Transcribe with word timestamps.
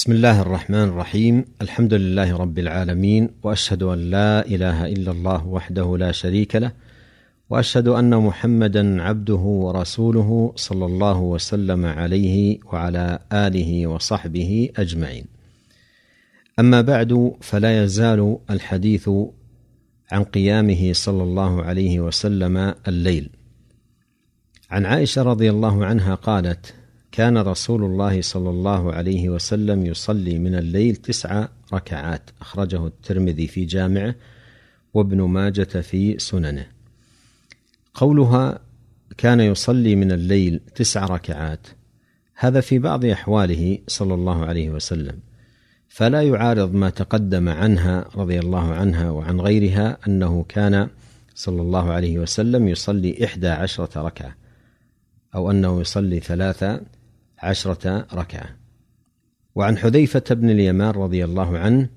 بسم 0.00 0.12
الله 0.12 0.40
الرحمن 0.40 0.88
الرحيم. 0.88 1.44
الحمد 1.62 1.94
لله 1.94 2.36
رب 2.36 2.58
العالمين 2.58 3.30
وأشهد 3.42 3.82
أن 3.82 3.98
لا 4.10 4.46
إله 4.46 4.86
إلا 4.86 5.10
الله 5.12 5.46
وحده 5.46 5.96
لا 5.98 6.12
شريك 6.12 6.56
له 6.56 6.72
وأشهد 7.50 7.88
أن 7.88 8.16
محمدا 8.16 9.02
عبده 9.02 9.34
ورسوله 9.34 10.52
صلى 10.56 10.86
الله 10.86 11.20
وسلم 11.20 11.86
عليه 11.86 12.58
وعلى 12.72 13.18
آله 13.32 13.86
وصحبه 13.86 14.70
أجمعين. 14.76 15.24
أما 16.58 16.80
بعد 16.80 17.32
فلا 17.40 17.84
يزال 17.84 18.38
الحديث 18.50 19.10
عن 20.12 20.24
قيامه 20.24 20.92
صلى 20.92 21.22
الله 21.22 21.62
عليه 21.62 22.00
وسلم 22.00 22.74
الليل. 22.88 23.30
عن 24.70 24.86
عائشة 24.86 25.22
رضي 25.22 25.50
الله 25.50 25.84
عنها 25.84 26.14
قالت 26.14 26.74
كان 27.12 27.38
رسول 27.38 27.84
الله 27.84 28.22
صلى 28.22 28.50
الله 28.50 28.92
عليه 28.92 29.28
وسلم 29.28 29.86
يصلي 29.86 30.38
من 30.38 30.54
الليل 30.54 30.96
تسع 30.96 31.48
ركعات. 31.72 32.30
أخرجه 32.40 32.86
الترمذي 32.86 33.46
في 33.46 33.64
جامعه 33.64 34.14
وابن 34.94 35.22
ماجة 35.22 35.80
في 35.80 36.18
سننه. 36.18 36.66
قولها 37.94 38.58
كان 39.18 39.40
يصلي 39.40 39.96
من 39.96 40.12
الليل 40.12 40.60
تسع 40.74 41.06
ركعات. 41.06 41.66
هذا 42.34 42.60
في 42.60 42.78
بعض 42.78 43.04
أحواله 43.04 43.78
صلى 43.86 44.14
الله 44.14 44.44
عليه 44.44 44.70
وسلم. 44.70 45.18
فلا 45.88 46.22
يعارض 46.22 46.74
ما 46.74 46.90
تقدم 46.90 47.48
عنها 47.48 48.08
رضي 48.16 48.38
الله 48.38 48.74
عنها 48.74 49.10
وعن 49.10 49.40
غيرها 49.40 49.98
أنه 50.06 50.44
كان 50.48 50.88
صلى 51.34 51.62
الله 51.62 51.92
عليه 51.92 52.18
وسلم 52.18 52.68
يصلي 52.68 53.24
إحدى 53.24 53.48
عشرة 53.48 54.02
ركعة 54.02 54.36
أو 55.34 55.50
أنه 55.50 55.80
يصلي 55.80 56.20
ثلاثة 56.20 56.80
عشرة 57.42 58.06
ركعة. 58.14 58.56
وعن 59.54 59.78
حذيفة 59.78 60.24
بن 60.30 60.50
اليمان 60.50 60.90
رضي 60.90 61.24
الله 61.24 61.58
عنه 61.58 61.88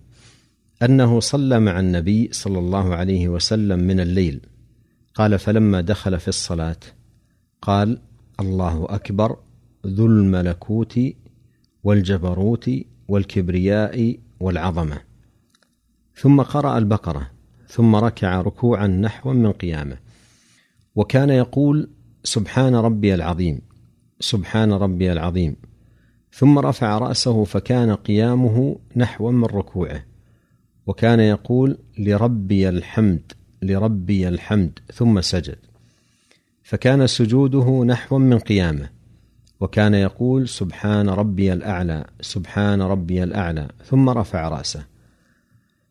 أنه 0.83 1.19
صلى 1.19 1.59
مع 1.59 1.79
النبي 1.79 2.29
صلى 2.31 2.59
الله 2.59 2.95
عليه 2.95 3.29
وسلم 3.29 3.79
من 3.79 3.99
الليل. 3.99 4.41
قال 5.13 5.39
فلما 5.39 5.81
دخل 5.81 6.19
في 6.19 6.27
الصلاة 6.27 6.77
قال 7.61 8.01
الله 8.39 8.85
أكبر 8.89 9.37
ذو 9.85 10.05
الملكوت 10.05 10.99
والجبروت 11.83 12.69
والكبرياء 13.07 14.17
والعظمة. 14.39 15.01
ثم 16.15 16.41
قرأ 16.41 16.77
البقرة 16.77 17.31
ثم 17.67 17.95
ركع 17.95 18.41
ركوعا 18.41 18.87
نحوا 18.87 19.33
من 19.33 19.51
قيامه. 19.51 19.97
وكان 20.95 21.29
يقول 21.29 21.89
سبحان 22.23 22.75
ربي 22.75 23.15
العظيم 23.15 23.61
سبحان 24.19 24.73
ربي 24.73 25.11
العظيم. 25.11 25.55
ثم 26.33 26.59
رفع 26.59 26.97
رأسه 26.97 27.43
فكان 27.43 27.95
قيامه 27.95 28.79
نحوا 28.95 29.31
من 29.31 29.45
ركوعه. 29.45 30.05
وكان 30.87 31.19
يقول 31.19 31.77
لربي 31.99 32.69
الحمد 32.69 33.31
لربي 33.61 34.27
الحمد 34.27 34.79
ثم 34.93 35.21
سجد. 35.21 35.57
فكان 36.63 37.07
سجوده 37.07 37.83
نحوا 37.83 38.19
من 38.19 38.39
قيامه. 38.39 38.89
وكان 39.59 39.93
يقول 39.93 40.49
سبحان 40.49 41.09
ربي 41.09 41.53
الأعلى 41.53 42.05
سبحان 42.21 42.81
ربي 42.81 43.23
الأعلى 43.23 43.67
ثم 43.85 44.09
رفع 44.09 44.47
رأسه. 44.49 44.85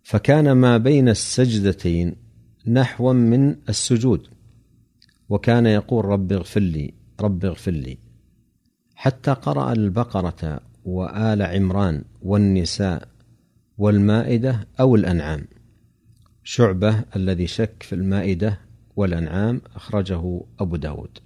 فكان 0.03 0.53
ما 0.53 0.79
بين 0.79 1.09
السجدتين 1.09 2.17
نحوا 2.67 3.12
من 3.12 3.57
السجود. 3.69 4.27
وكان 5.29 5.67
يقول 5.67 6.05
رب 6.05 6.33
اغفر 6.33 6.61
لي 6.61 6.95
رب 7.20 7.45
اغفر 7.45 7.70
لي. 7.70 8.11
حتى 9.03 9.33
قرأ 9.33 9.72
البقرة 9.72 10.61
وآل 10.84 11.42
عمران 11.42 12.05
والنساء 12.22 13.08
والمائدة 13.78 14.69
أو 14.81 14.95
الأنعام. 14.95 15.45
شعبة 16.45 17.05
الذي 17.17 17.47
شك 17.47 17.83
في 17.83 17.95
المائدة 17.95 18.61
والأنعام 18.97 19.61
أخرجه 19.77 20.40
أبو 20.61 20.77
داود. 20.77 21.18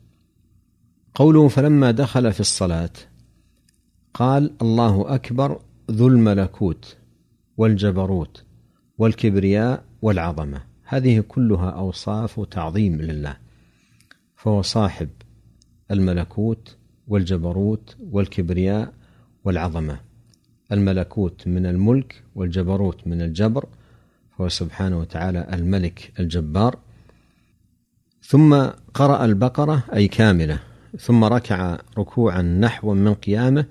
قوله 1.14 1.48
فلما 1.48 1.90
دخل 1.90 2.32
في 2.32 2.40
الصلاة 2.40 2.90
قال 4.14 4.50
الله 4.62 5.14
أكبر 5.14 5.60
ذو 5.90 6.08
الملكوت 6.08 6.96
والجبروت 7.56 8.44
والكبرياء 8.98 9.84
والعظمة. 10.02 10.62
هذه 10.84 11.20
كلها 11.28 11.70
أوصاف 11.70 12.40
تعظيم 12.40 13.02
لله. 13.02 13.36
فهو 14.36 14.62
صاحب 14.62 15.08
الملكوت 15.90 16.76
والجبروت 17.08 17.96
والكبرياء 18.10 18.92
والعظمة. 19.44 20.00
الملكوت 20.72 21.48
من 21.48 21.66
الملك 21.66 22.22
والجبروت 22.34 23.06
من 23.06 23.22
الجبر 23.22 23.68
فهو 24.38 24.48
سبحانه 24.48 24.98
وتعالى 24.98 25.46
الملك 25.52 26.12
الجبار. 26.20 26.78
ثم 28.22 28.66
قرأ 28.94 29.24
البقرة 29.24 29.84
أي 29.94 30.08
كاملة 30.08 30.58
ثم 30.98 31.24
ركع 31.24 31.78
ركوعا 31.98 32.42
نحوا 32.42 32.94
من 32.94 33.14
قيامه 33.14 33.66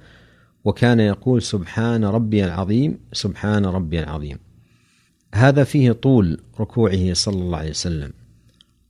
وكان 0.65 0.99
يقول 0.99 1.41
سبحان 1.41 2.05
ربي 2.05 2.45
العظيم 2.45 2.99
سبحان 3.13 3.65
ربي 3.65 3.99
العظيم. 3.99 4.37
هذا 5.33 5.63
فيه 5.63 5.91
طول 5.91 6.41
ركوعه 6.59 7.13
صلى 7.13 7.41
الله 7.41 7.57
عليه 7.57 7.69
وسلم 7.69 8.13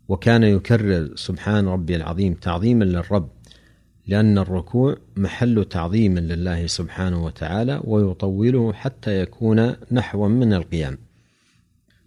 وكان 0.08 0.44
يكرر 0.44 1.16
سبحان 1.16 1.68
ربي 1.68 1.96
العظيم 1.96 2.34
تعظيما 2.34 2.84
للرب. 2.84 3.35
لأن 4.08 4.38
الركوع 4.38 4.98
محل 5.18 5.66
تعظيم 5.66 6.20
لله 6.20 6.68
سبحانه 6.68 7.26
وتعالى 7.26 7.82
ويطوله 7.84 8.74
حتى 8.74 9.22
يكون 9.22 9.76
نحوا 9.92 10.28
من 10.28 10.54
القيام. 10.54 10.98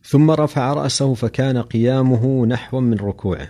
ثم 0.02 0.30
رفع 0.30 0.72
رأسه 0.72 1.14
فكان 1.14 1.62
قيامه 1.62 2.46
نحوا 2.46 2.80
من 2.80 2.94
ركوعه 2.94 3.48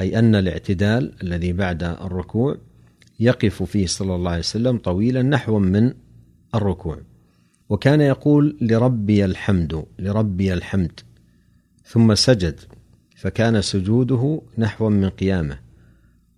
أي 0.00 0.18
أن 0.18 0.34
الاعتدال 0.34 1.12
الذي 1.22 1.52
بعد 1.52 1.82
الركوع 1.82 2.56
يقف 3.20 3.62
فيه 3.62 3.86
صلى 3.86 4.14
الله 4.14 4.30
عليه 4.30 4.40
وسلم 4.40 4.78
طويلا 4.78 5.22
نحوا 5.22 5.58
من 5.58 5.92
الركوع. 6.54 6.98
وكان 7.68 8.00
يقول 8.00 8.58
لربي 8.60 9.24
الحمد 9.24 9.84
لربي 9.98 10.54
الحمد 10.54 11.00
ثم 11.84 12.14
سجد 12.14 12.60
فكان 13.16 13.62
سجوده 13.62 14.42
نحوا 14.58 14.90
من 14.90 15.08
قيامه. 15.08 15.67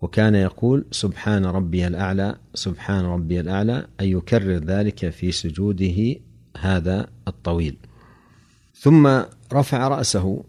وكان 0.03 0.35
يقول 0.35 0.87
سبحان 0.91 1.47
ربي 1.47 1.87
الأعلى 1.87 2.37
سبحان 2.55 3.05
ربي 3.05 3.41
الأعلى 3.41 3.87
اي 4.01 4.11
يكرر 4.11 4.57
ذلك 4.57 5.11
في 5.11 5.33
سجوده 5.33 6.17
هذا 6.61 7.09
الطويل. 7.29 7.77
ثم 8.75 9.21
رفع 9.53 9.89
رأسه 9.89 10.45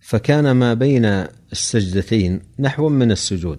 فكان 0.00 0.50
ما 0.50 0.74
بين 0.74 1.04
السجدتين 1.52 2.40
نحو 2.58 2.88
من 2.88 3.10
السجود. 3.10 3.58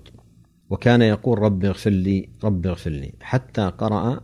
وكان 0.69 1.01
يقول 1.01 1.39
رب 1.39 1.65
اغفر 1.65 1.89
لي 1.89 2.29
رب 2.43 2.67
اغفر 2.67 2.89
لي 2.89 3.13
حتى 3.21 3.61
قرأ 3.61 4.21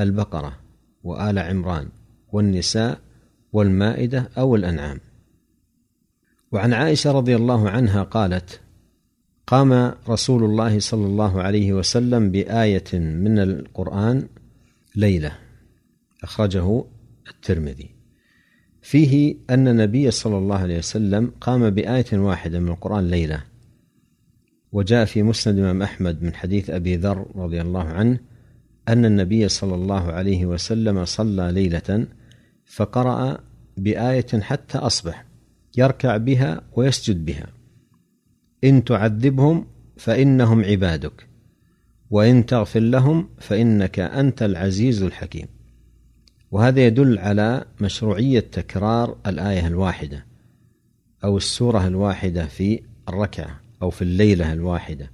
البقرة 0.00 0.58
وآل 1.02 1.38
عمران 1.38 1.88
والنساء 2.32 3.00
والمائدة 3.52 4.30
أو 4.38 4.56
الأنعام. 4.56 5.00
وعن 6.52 6.72
عائشة 6.72 7.12
رضي 7.12 7.36
الله 7.36 7.70
عنها 7.70 8.02
قالت 8.02 8.60
قام 9.50 9.94
رسول 10.08 10.44
الله 10.44 10.78
صلى 10.78 11.06
الله 11.06 11.42
عليه 11.42 11.72
وسلم 11.72 12.30
بآية 12.30 12.92
من 12.94 13.38
القرآن 13.38 14.28
ليلة 14.96 15.32
أخرجه 16.22 16.84
الترمذي. 17.30 17.90
فيه 18.82 19.36
أن 19.50 19.68
النبي 19.68 20.10
صلى 20.10 20.38
الله 20.38 20.56
عليه 20.56 20.78
وسلم 20.78 21.32
قام 21.40 21.70
بآية 21.70 22.06
واحدة 22.12 22.60
من 22.60 22.68
القرآن 22.68 23.10
ليلة 23.10 23.44
وجاء 24.72 25.04
في 25.04 25.22
مسند 25.22 25.54
الإمام 25.54 25.82
أحمد 25.82 26.22
من 26.22 26.34
حديث 26.34 26.70
أبي 26.70 26.96
ذر 26.96 27.26
رضي 27.34 27.60
الله 27.60 27.84
عنه 27.84 28.18
أن 28.88 29.04
النبي 29.04 29.48
صلى 29.48 29.74
الله 29.74 30.12
عليه 30.12 30.46
وسلم 30.46 31.04
صلى 31.04 31.52
ليلة 31.52 32.06
فقرأ 32.66 33.38
بآية 33.76 34.40
حتى 34.40 34.78
أصبح 34.78 35.24
يركع 35.78 36.16
بها 36.16 36.62
ويسجد 36.72 37.24
بها. 37.24 37.59
إن 38.64 38.84
تعذبهم 38.84 39.66
فإنهم 39.96 40.64
عبادك 40.64 41.26
وإن 42.10 42.46
تغفر 42.46 42.80
لهم 42.80 43.28
فإنك 43.38 43.98
أنت 43.98 44.42
العزيز 44.42 45.02
الحكيم. 45.02 45.46
وهذا 46.50 46.86
يدل 46.86 47.18
على 47.18 47.64
مشروعية 47.80 48.40
تكرار 48.40 49.16
الآية 49.26 49.66
الواحدة 49.66 50.26
أو 51.24 51.36
السورة 51.36 51.86
الواحدة 51.86 52.46
في 52.46 52.80
الركعة 53.08 53.60
أو 53.82 53.90
في 53.90 54.02
الليلة 54.02 54.52
الواحدة. 54.52 55.10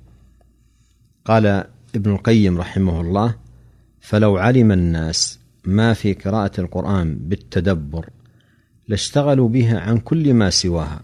قال 1.25 1.64
ابن 1.94 2.12
القيم 2.12 2.58
رحمه 2.58 3.00
الله 3.00 3.34
فلو 4.00 4.37
علم 4.37 4.72
الناس 4.72 5.38
ما 5.64 5.92
في 5.92 6.12
قراءة 6.12 6.60
القرآن 6.60 7.14
بالتدبر 7.14 8.10
لاشتغلوا 8.88 9.49
بها 9.49 9.81
عن 9.81 9.99
كل 9.99 10.34
ما 10.34 10.50
سواها 10.50 11.00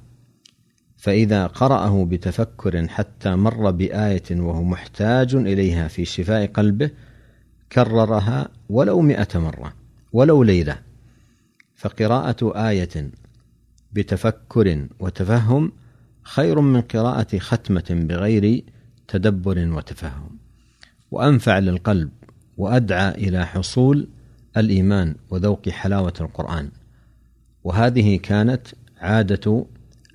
فإذا 1.02 1.46
قرأه 1.46 2.04
بتفكر 2.04 2.88
حتى 2.88 3.36
مر 3.36 3.70
بآية 3.70 4.22
وهو 4.30 4.62
محتاج 4.62 5.34
إليها 5.34 5.88
في 5.88 6.04
شفاء 6.04 6.46
قلبه 6.46 6.90
كررها 7.72 8.48
ولو 8.68 9.00
مئة 9.00 9.38
مرة 9.38 9.74
ولو 10.12 10.42
ليلة. 10.42 10.78
فقراءة 11.76 12.68
آية 12.68 13.10
بتفكر 13.92 14.86
وتفهم 15.00 15.72
خير 16.22 16.60
من 16.60 16.80
قراءة 16.80 17.38
ختمة 17.38 17.84
بغير 17.90 18.64
تدبر 19.08 19.58
وتفهم. 19.58 20.38
وأنفع 21.10 21.58
للقلب 21.58 22.10
وأدعى 22.56 23.08
إلى 23.08 23.46
حصول 23.46 24.08
الإيمان 24.56 25.14
وذوق 25.30 25.68
حلاوة 25.68 26.14
القرآن. 26.20 26.70
وهذه 27.64 28.16
كانت 28.16 28.66
عادة 29.00 29.66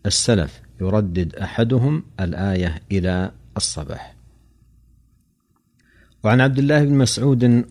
السلف 0.05 0.66
يردد 0.81 1.35
أحدهم 1.35 2.03
الآية 2.19 2.81
إلى 2.91 3.31
الصباح. 3.57 4.15
وعن 6.23 6.41
عبد 6.41 6.57
الله 6.59 6.83
بن 6.83 6.93
مسعود 6.93 7.65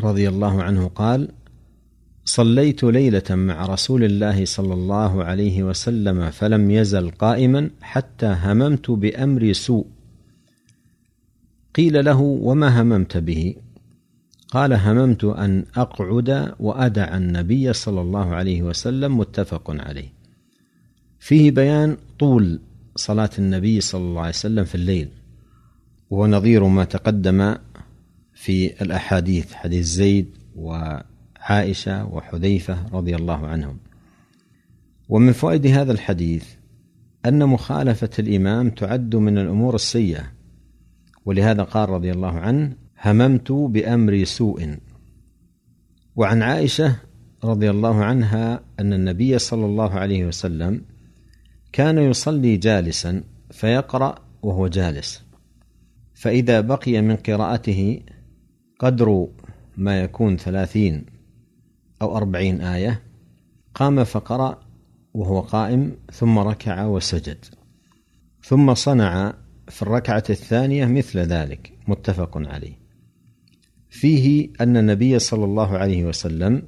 رضي 0.00 0.28
الله 0.28 0.62
عنه 0.62 0.88
قال 0.88 1.28
صليت 2.24 2.84
ليلة 2.84 3.30
مع 3.30 3.66
رسول 3.66 4.04
الله 4.04 4.44
صلى 4.44 4.74
الله 4.74 5.24
عليه 5.24 5.62
وسلم 5.62 6.30
فلم 6.30 6.70
يزل 6.70 7.10
قائما 7.10 7.70
حتى 7.80 8.36
هممت 8.42 8.90
بأمر 8.90 9.52
سوء. 9.52 9.86
قيل 11.74 12.04
له 12.04 12.20
وما 12.20 12.82
هممت 12.82 13.16
به؟ 13.16 13.56
قال 14.48 14.72
هممت 14.72 15.24
أن 15.24 15.64
أقعد 15.76 16.54
وأدع 16.60 17.16
النبي 17.16 17.72
صلى 17.72 18.00
الله 18.00 18.34
عليه 18.34 18.62
وسلم 18.62 19.18
متفق 19.18 19.70
عليه. 19.70 20.15
فيه 21.18 21.50
بيان 21.50 21.96
طول 22.18 22.60
صلاة 22.96 23.30
النبي 23.38 23.80
صلى 23.80 24.00
الله 24.00 24.20
عليه 24.20 24.28
وسلم 24.30 24.64
في 24.64 24.74
الليل 24.74 25.08
وهو 26.10 26.26
نظير 26.26 26.64
ما 26.64 26.84
تقدم 26.84 27.56
في 28.34 28.82
الأحاديث 28.82 29.54
حديث 29.54 29.86
زيد 29.86 30.26
وعائشة 30.56 32.04
وحذيفة 32.04 32.86
رضي 32.92 33.16
الله 33.16 33.46
عنهم. 33.46 33.76
ومن 35.08 35.32
فوائد 35.32 35.66
هذا 35.66 35.92
الحديث 35.92 36.44
أن 37.26 37.46
مخالفة 37.46 38.10
الإمام 38.18 38.70
تعد 38.70 39.16
من 39.16 39.38
الأمور 39.38 39.74
السيئة 39.74 40.32
ولهذا 41.24 41.62
قال 41.62 41.88
رضي 41.88 42.12
الله 42.12 42.32
عنه 42.38 42.72
هممت 43.04 43.52
بأمر 43.52 44.24
سوء 44.24 44.76
وعن 46.16 46.42
عائشة 46.42 46.96
رضي 47.44 47.70
الله 47.70 48.04
عنها 48.04 48.60
أن 48.80 48.92
النبي 48.92 49.38
صلى 49.38 49.66
الله 49.66 49.90
عليه 49.92 50.26
وسلم 50.26 50.82
كان 51.76 51.98
يصلي 51.98 52.56
جالسا 52.56 53.24
فيقرأ 53.50 54.14
وهو 54.42 54.68
جالس. 54.68 55.24
فإذا 56.14 56.60
بقي 56.60 57.00
من 57.02 57.16
قراءته 57.16 58.02
قدر 58.78 59.28
ما 59.76 60.00
يكون 60.00 60.36
ثلاثين 60.36 61.06
أو 62.02 62.16
أربعين 62.16 62.60
آية 62.60 63.02
قام 63.74 64.04
فقرأ 64.04 64.60
وهو 65.14 65.40
قائم 65.40 65.96
ثم 66.12 66.38
ركع 66.38 66.84
وسجد. 66.84 67.44
ثم 68.42 68.74
صنع 68.74 69.34
في 69.68 69.82
الركعة 69.82 70.24
الثانية 70.30 70.86
مثل 70.86 71.18
ذلك 71.18 71.72
متفق 71.88 72.36
عليه. 72.36 72.78
فيه 73.90 74.50
أن 74.60 74.76
النبي 74.76 75.18
صلى 75.18 75.44
الله 75.44 75.78
عليه 75.78 76.04
وسلم 76.04 76.62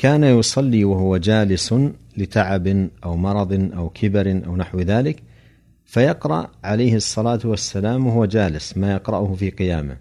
كان 0.00 0.24
يصلي 0.24 0.84
وهو 0.84 1.16
جالس 1.16 1.74
لتعب 2.16 2.88
أو 3.04 3.16
مرض 3.16 3.70
أو 3.76 3.88
كبر 3.88 4.42
أو 4.46 4.56
نحو 4.56 4.80
ذلك 4.80 5.22
فيقرأ 5.84 6.50
عليه 6.64 6.96
الصلاة 6.96 7.40
والسلام 7.44 8.06
وهو 8.06 8.24
جالس 8.24 8.76
ما 8.76 8.92
يقرأه 8.92 9.34
في 9.34 9.50
قيامه. 9.50 9.96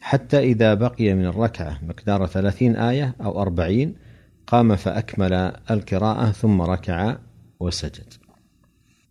حتى 0.00 0.38
إذا 0.38 0.74
بقي 0.74 1.14
من 1.14 1.26
الركعة 1.26 1.78
مقدار 1.82 2.26
ثلاثين 2.26 2.76
آية 2.76 3.14
أو 3.20 3.42
أربعين 3.42 3.94
قام 4.46 4.76
فأكمل 4.76 5.52
القراءة 5.70 6.30
ثم 6.30 6.62
ركع 6.62 7.16
وسجد. 7.60 8.14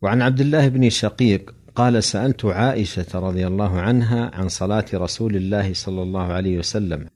وعن 0.01 0.21
عبد 0.21 0.41
الله 0.41 0.67
بن 0.67 0.89
شقيق 0.89 1.55
قال 1.75 2.03
سألت 2.03 2.45
عائشة 2.45 3.19
رضي 3.19 3.47
الله 3.47 3.79
عنها 3.79 4.31
عن 4.33 4.49
صلاة 4.49 4.85
رسول 4.93 5.35
الله 5.35 5.73
صلى 5.73 6.01
الله 6.01 6.23
عليه 6.23 6.57
وسلم 6.57 7.07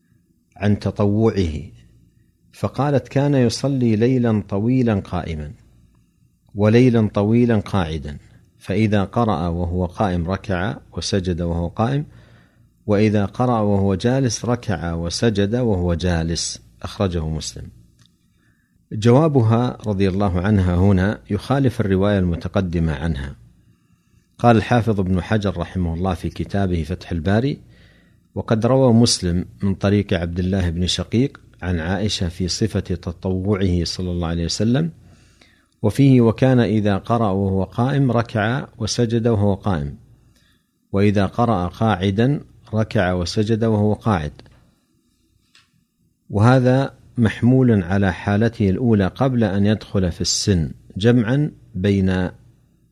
عن 0.57 0.80
تطوعه 0.80 1.77
فقالت 2.59 3.07
كان 3.07 3.33
يصلي 3.33 3.95
ليلا 3.95 4.44
طويلا 4.50 5.00
قائما 5.00 5.51
وليلا 6.56 7.09
طويلا 7.13 7.59
قاعدا 7.59 8.18
فإذا 8.59 9.04
قرأ 9.04 9.48
وهو 9.48 9.86
قائم 9.86 10.30
ركع 10.30 10.77
وسجد 10.94 11.42
وهو 11.42 11.68
قائم 11.68 12.06
وإذا 12.88 13.25
قرأ 13.25 13.59
وهو 13.59 13.95
جالس 13.95 14.45
ركع 14.45 14.94
وسجد 14.94 15.56
وهو 15.56 15.94
جالس 15.94 16.62
أخرجه 16.81 17.27
مسلم. 17.27 17.63
جوابها 18.92 19.77
رضي 19.88 20.09
الله 20.09 20.42
عنها 20.42 20.75
هنا 20.75 21.19
يخالف 21.30 21.81
الرواية 21.81 22.19
المتقدمة 22.19 22.94
عنها. 22.94 23.36
قال 24.38 24.57
الحافظ 24.57 25.00
ابن 25.00 25.21
حجر 25.21 25.57
رحمه 25.57 25.94
الله 25.94 26.13
في 26.13 26.30
كتابه 26.30 26.83
فتح 26.83 27.12
الباري 27.12 27.59
وقد 28.36 28.65
روى 28.65 28.94
مسلم 28.94 29.45
من 29.63 29.75
طريق 29.75 30.13
عبد 30.13 30.39
الله 30.39 30.69
بن 30.69 30.88
شقيق 30.88 31.47
عن 31.62 31.80
عائشة 31.80 32.30
في 32.30 32.48
صفة 32.48 32.80
تطوعه 32.80 33.83
صلى 33.83 34.12
الله 34.12 34.27
عليه 34.27 34.45
وسلم 34.45 34.92
وفيه 35.81 36.21
وكان 36.21 36.59
إذا 36.59 36.98
قرأ 36.98 37.30
وهو 37.31 37.63
قائم 37.63 38.12
ركع 38.12 38.68
وسجد 38.77 39.27
وهو 39.27 39.54
قائم 39.54 39.95
وإذا 40.92 41.25
قرأ 41.25 41.68
قاعدا 41.68 42.42
ركع 42.74 43.13
وسجد 43.13 43.63
وهو 43.63 43.94
قاعد. 43.94 44.31
وهذا 46.30 46.94
محمول 47.18 47.83
على 47.83 48.13
حالته 48.13 48.69
الأولى 48.69 49.07
قبل 49.07 49.44
أن 49.44 49.65
يدخل 49.65 50.12
في 50.12 50.21
السن 50.21 50.71
جمعا 50.98 51.51
بين 51.75 52.30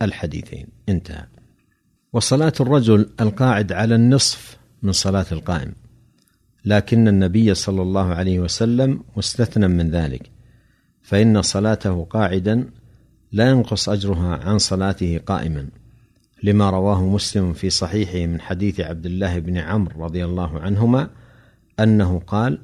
الحديثين. 0.02 0.68
انتهى. 0.90 1.26
وصلاة 2.14 2.54
الرجل 2.60 3.10
القاعد 3.22 3.72
على 3.72 3.96
النصف 3.96 4.58
من 4.84 4.92
صلاة 4.92 5.26
القائم. 5.32 5.74
لكن 6.66 7.08
النبي 7.08 7.54
صلى 7.54 7.82
الله 7.82 8.14
عليه 8.14 8.40
وسلم 8.40 9.04
مستثنى 9.18 9.68
من 9.68 9.92
ذلك 9.92 10.32
فإن 11.04 11.42
صلاته 11.42 12.04
قاعدا 12.04 12.70
لا 13.32 13.50
ينقص 13.50 13.90
أجرها 13.90 14.36
عن 14.36 14.58
صلاته 14.58 15.20
قائما 15.26 15.68
لما 16.44 16.70
رواه 16.70 17.04
مسلم 17.04 17.54
في 17.54 17.70
صحيحه 17.70 18.26
من 18.28 18.42
حديث 18.42 18.80
عبد 18.80 19.06
الله 19.06 19.40
بن 19.40 19.58
عمرو 19.58 20.06
رضي 20.06 20.26
الله 20.26 20.60
عنهما 20.60 21.10
أنه 21.80 22.20
قال 22.28 22.60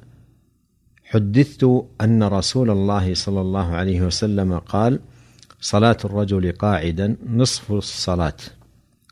حدثت 1.04 1.84
أن 2.00 2.22
رسول 2.22 2.70
الله 2.70 3.14
صلى 3.14 3.40
الله 3.40 3.74
عليه 3.74 4.00
وسلم 4.02 4.58
قال 4.58 5.00
صلاة 5.60 5.96
الرجل 6.04 6.52
قاعدا 6.52 7.16
نصف 7.26 7.72
الصلاة 7.72 8.36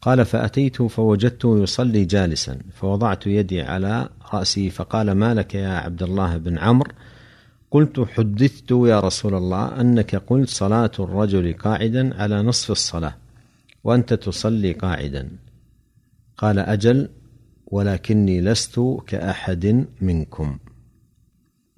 قال 0.02 0.25
فأتيت 0.25 0.83
فوجدته 0.83 1.62
يصلي 1.62 2.04
جالسا. 2.04 2.59
فوضعت 2.75 3.26
يدي 3.26 3.62
على 3.62 4.09
رأسي 4.35 4.71
فقال 4.71 5.12
ما 5.12 5.35
لك 5.35 5.54
يا 5.54 5.69
عبد 5.69 6.02
الله 6.02 6.37
بن 6.37 6.59
عمرو؟ 6.59 6.92
قلت 7.71 8.00
حدثت 8.00 8.71
يا 8.71 9.00
رسول 9.00 9.35
الله 9.35 9.80
أنك 9.80 10.16
قلت 10.16 10.49
صلاة 10.49 10.90
الرجل 10.99 11.52
قاعدا 11.52 12.23
على 12.23 12.42
نصف 12.42 12.71
الصلاة 12.71 13.16
وأنت 13.85 14.14
تصلي 14.14 14.73
قاعدا. 14.73 15.30
قال 16.37 16.59
أجل 16.59 17.09
ولكني 17.66 18.40
لست 18.40 18.80
كأحد 19.07 19.87
منكم. 20.00 20.59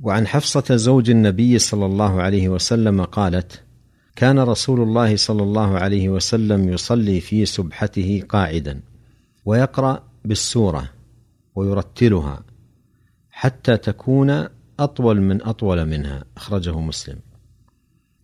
وعن 0.00 0.26
حفصة 0.26 0.76
زوج 0.76 1.10
النبي 1.10 1.58
صلى 1.58 1.86
الله 1.86 2.22
عليه 2.22 2.48
وسلم 2.48 3.04
قالت 3.04 3.62
كان 4.16 4.38
رسول 4.38 4.80
الله 4.80 5.16
صلى 5.16 5.42
الله 5.42 5.78
عليه 5.78 6.08
وسلم 6.08 6.68
يصلي 6.68 7.20
في 7.20 7.46
سبحته 7.46 8.22
قاعدا 8.28 8.80
ويقرأ 9.44 10.04
بالسورة 10.24 10.90
ويرتلها 11.54 12.42
حتى 13.30 13.76
تكون 13.76 14.48
أطول 14.80 15.20
من 15.20 15.42
أطول 15.42 15.86
منها 15.86 16.24
أخرجه 16.36 16.80
مسلم. 16.80 17.18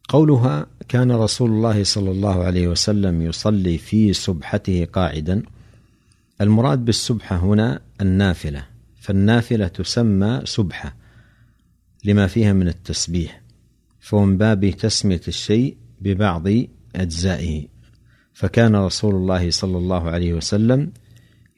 قولها 0.08 0.66
كان 0.88 1.12
رسول 1.12 1.50
الله 1.50 1.84
صلى 1.84 2.10
الله 2.10 2.44
عليه 2.44 2.68
وسلم 2.68 3.22
يصلي 3.22 3.78
في 3.78 4.12
سبحته 4.12 4.84
قاعدا. 4.92 5.42
المراد 6.40 6.84
بالسبحة 6.84 7.36
هنا 7.36 7.80
النافلة 8.00 8.66
فالنافلة 9.00 9.68
تسمى 9.68 10.40
سبحة 10.44 10.96
لما 12.04 12.26
فيها 12.26 12.52
من 12.52 12.68
التسبيح. 12.68 13.47
فهو 14.08 14.24
من 14.24 14.36
باب 14.38 14.70
تسمية 14.70 15.20
الشيء 15.28 15.76
ببعض 16.00 16.48
أجزائه. 16.96 17.66
فكان 18.32 18.76
رسول 18.76 19.14
الله 19.14 19.50
صلى 19.50 19.78
الله 19.78 20.10
عليه 20.10 20.34
وسلم 20.34 20.92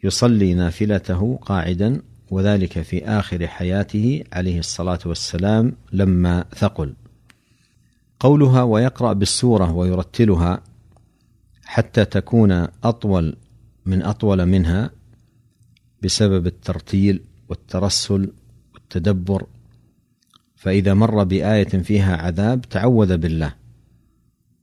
يصلي 0.04 0.54
نافلته 0.54 1.38
قاعدا 1.42 2.02
وذلك 2.30 2.82
في 2.82 3.04
آخر 3.04 3.46
حياته 3.46 4.24
عليه 4.32 4.58
الصلاة 4.58 4.98
والسلام 5.06 5.76
لما 5.92 6.44
ثقل. 6.54 6.94
قولها 8.20 8.62
ويقرأ 8.62 9.12
بالسورة 9.12 9.72
ويرتلها 9.72 10.62
حتى 11.64 12.04
تكون 12.04 12.52
أطول 12.84 13.36
من 13.86 14.02
أطول 14.02 14.46
منها 14.46 14.90
بسبب 16.02 16.46
الترتيل 16.46 17.22
والترسل 17.48 18.32
تدبر 18.90 19.46
فإذا 20.60 20.94
مر 20.94 21.24
بآية 21.24 21.64
فيها 21.64 22.16
عذاب 22.16 22.60
تعوذ 22.60 23.16
بالله. 23.16 23.54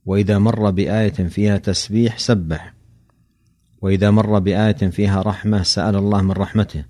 وإذا 0.06 0.39
مر 0.39 0.72
بآية 0.72 1.10
فيها 1.10 1.58
تسبيح 1.58 2.18
سبح. 2.18 2.74
وإذا 3.82 4.12
مر 4.12 4.39
بآية 4.39 4.74
فيها 4.74 5.22
رحمة 5.22 5.63
سأل 5.63 5.96
الله 5.96 6.22
من 6.22 6.32
رحمته. 6.32 6.86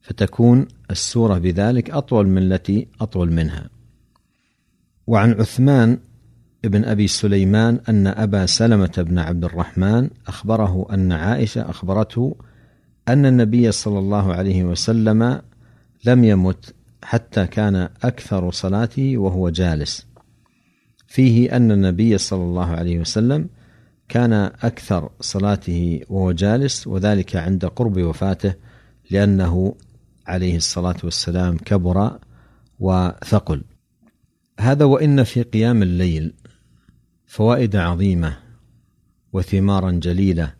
فتكون 0.00 0.66
السورة 0.90 1.38
بذلك 1.38 1.90
أطول 1.90 2.28
من 2.28 2.52
التي 2.52 2.88
أطول 3.00 3.32
منها. 3.32 3.70
وعن 5.06 5.32
عثمان 5.32 5.98
بن 6.64 6.84
أبي 6.84 7.06
سليمان 7.06 7.80
أن 7.88 8.06
أبا 8.06 8.46
سلمة 8.46 8.94
بن 8.98 9.18
عبد 9.18 9.44
الرحمن 9.44 10.10
أخبره 10.26 10.86
أن 10.92 11.12
عائشة 11.12 11.70
أخبرته 11.70 12.36
أن 13.08 13.26
النبي 13.26 13.72
صلى 13.72 13.98
الله 13.98 14.32
عليه 14.32 14.64
وسلم 14.64 15.42
لم 16.04 16.24
يمت 16.24 16.74
حتى 17.02 17.46
كان 17.46 17.88
أكثر 18.02 18.50
صلاته 18.50 19.18
وهو 19.18 19.48
جالس. 19.48 20.06
فيه 21.06 21.56
أن 21.56 21.72
النبي 21.72 22.18
صلى 22.18 22.42
الله 22.42 22.66
عليه 22.66 22.98
وسلم 22.98 23.48
كان 24.08 24.32
أكثر 24.62 25.10
صلاته 25.20 26.00
وهو 26.08 26.32
جالس 26.32 26.86
وذلك 26.86 27.36
عند 27.36 27.64
قرب 27.64 28.02
وفاته 28.02 28.54
لأنه 29.10 29.74
عليه 30.26 30.56
الصلاة 30.56 30.96
والسلام 31.04 31.56
كبر 31.56 32.18
وثقل. 32.78 33.64
هذا 34.60 34.84
وإن 34.84 35.24
في 35.24 35.42
قيام 35.42 35.82
الليل 35.82 36.34
فوائد 37.26 37.76
عظيمة 37.76 38.38
وثمارا 39.32 39.90
جليلة 39.90 40.54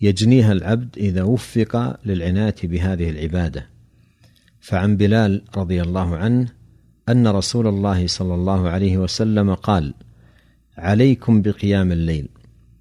يجنيها 0.00 0.52
العبد 0.52 0.98
إذا 0.98 1.22
وفق 1.22 2.00
للعناية 2.06 2.54
بهذه 2.62 3.10
العبادة. 3.10 3.73
فعن 4.64 4.96
بلال 4.96 5.42
رضي 5.56 5.82
الله 5.82 6.16
عنه 6.16 6.48
أن 7.08 7.28
رسول 7.28 7.66
الله 7.66 8.06
صلى 8.06 8.34
الله 8.34 8.68
عليه 8.68 8.98
وسلم 8.98 9.54
قال 9.54 9.94
عليكم 10.78 11.42
بقيام 11.42 11.92
الليل 11.92 12.28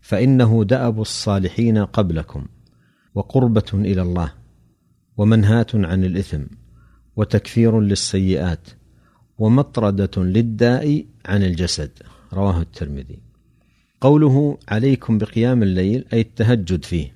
فإنه 0.02 0.64
دأب 0.64 1.02
الصالحين 1.02 1.78
قبلكم 1.78 2.46
وقربة 3.16 3.72
إلى 3.74 4.02
الله 4.02 4.34
ومنهاة 5.18 5.68
عن 5.74 6.04
الإثم 6.04 6.42
وتكفير 7.16 7.82
للسيئات 7.82 8.68
ومطردة 9.38 10.24
للداء 10.24 11.06
عن 11.26 11.44
الجسد 11.44 11.92
رواه 12.34 12.62
الترمذي. 12.62 13.20
قوله 14.02 14.58
عليكم 14.68 15.18
بقيام 15.18 15.64
الليل 15.64 16.06
أي 16.14 16.22
التهجد 16.22 16.86
فيه 16.86 17.16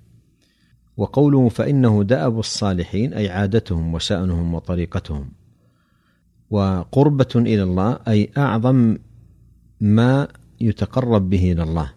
وقوله 0.98 1.50
فإنه 1.50 2.04
دأب 2.04 2.40
الصالحين 2.40 3.14
أي 3.14 3.30
عادتهم 3.30 3.94
وشأنهم 3.94 4.54
وطريقتهم. 4.54 5.32
وقربة 6.50 7.28
إلى 7.36 7.64
الله 7.64 8.00
أي 8.08 8.30
أعظم 8.38 8.98
ما 9.82 10.28
يتقرب 10.62 11.30
به 11.30 11.52
إلى 11.52 11.64
الله. 11.64 11.94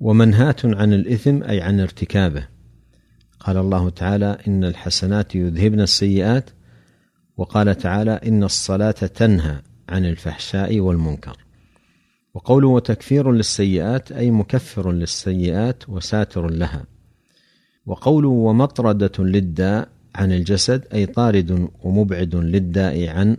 ومنهاة 0.00 0.56
عن 0.64 0.92
الإثم 0.92 1.42
أي 1.42 1.60
عن 1.60 1.80
ارتكابه. 1.80 2.48
قال 3.40 3.56
الله 3.56 3.90
تعالى 3.90 4.38
إن 4.48 4.64
الحسنات 4.64 5.34
يذهبن 5.34 5.80
السيئات. 5.80 6.50
وقال 7.36 7.78
تعالى 7.78 8.12
إن 8.12 8.44
الصلاة 8.44 8.90
تنهى 8.90 9.62
عن 9.88 10.04
الفحشاء 10.04 10.80
والمنكر. 10.80 11.36
وقوله 12.34 12.68
وتكفير 12.68 13.32
للسيئات 13.32 14.12
أي 14.12 14.30
مكفر 14.30 14.92
للسيئات 14.92 15.88
وساتر 15.88 16.50
لها. 16.50 16.93
وقوله 17.86 18.28
ومطردة 18.28 19.12
للداء 19.18 19.88
عن 20.14 20.32
الجسد 20.32 20.84
أي 20.94 21.06
طارد 21.06 21.68
ومبعد 21.82 22.34
للداء 22.36 23.08
عن 23.08 23.36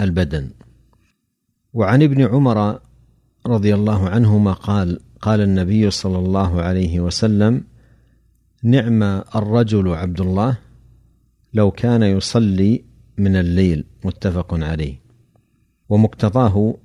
البدن. 0.00 0.50
وعن 1.72 2.02
ابن 2.02 2.22
عمر 2.22 2.80
رضي 3.46 3.74
الله 3.74 4.08
عنهما 4.08 4.52
قال 4.52 5.00
قال 5.20 5.40
النبي 5.40 5.90
صلى 5.90 6.18
الله 6.18 6.62
عليه 6.62 7.00
وسلم 7.00 7.64
نعم 8.62 9.02
الرجل 9.36 9.88
عبد 9.88 10.20
الله 10.20 10.58
لو 11.54 11.70
كان 11.70 12.02
يصلي 12.02 12.84
من 13.18 13.36
الليل. 13.36 13.84
متفق 14.04 14.54
عليه. 14.54 15.00
ومقتضاه 15.88 16.76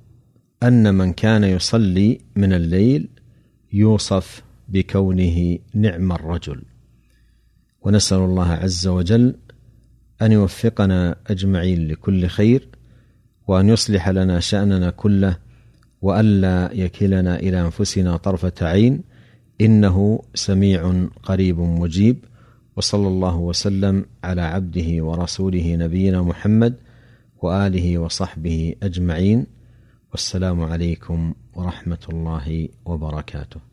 أن 0.62 0.94
من 0.94 1.12
كان 1.12 1.44
يصلي 1.44 2.20
من 2.36 2.52
الليل 2.52 3.08
يوصف 3.72 4.42
بكونه 4.68 5.58
نعم 5.74 6.12
الرجل. 6.12 6.62
ونسأل 7.82 8.18
الله 8.18 8.50
عز 8.50 8.86
وجل 8.86 9.34
أن 10.22 10.32
يوفقنا 10.32 11.16
أجمعين 11.26 11.88
لكل 11.88 12.26
خير 12.26 12.68
وأن 13.48 13.68
يصلح 13.68 14.08
لنا 14.08 14.40
شأننا 14.40 14.90
كله 14.90 15.36
والا 16.02 16.70
يكلنا 16.72 17.38
إلى 17.38 17.60
أنفسنا 17.60 18.16
طرفة 18.16 18.52
عين 18.62 19.02
إنه 19.60 20.22
سميع 20.34 21.06
قريب 21.22 21.58
مجيب 21.58 22.24
وصلى 22.76 23.08
الله 23.08 23.36
وسلم 23.36 24.04
على 24.24 24.42
عبده 24.42 25.04
ورسوله 25.04 25.76
نبينا 25.76 26.22
محمد 26.22 26.74
وآله 27.42 27.98
وصحبه 27.98 28.74
أجمعين 28.82 29.46
والسلام 30.12 30.60
عليكم 30.64 31.34
ورحمة 31.54 32.04
الله 32.08 32.68
وبركاته. 32.84 33.69